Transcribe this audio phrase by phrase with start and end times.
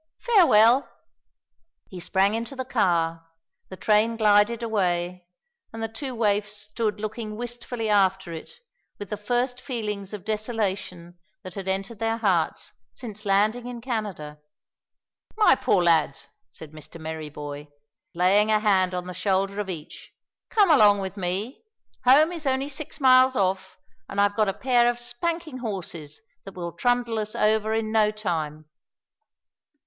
[0.19, 0.89] Farewell."
[1.87, 3.27] He sprang into the car,
[3.69, 5.27] the train glided away,
[5.71, 8.49] and the two waifs stood looking wistfully after it
[8.97, 14.39] with the first feelings of desolation that had entered their hearts since landing in Canada.
[15.37, 17.67] "My poor lads," said Mr Merryboy,
[18.15, 20.11] laying a hand on the shoulder of each,
[20.49, 21.63] "come along with me.
[22.05, 23.77] Home is only six miles off,
[24.09, 28.09] and I've got a pair of spanking horses that will trundle us over in no
[28.09, 28.65] time."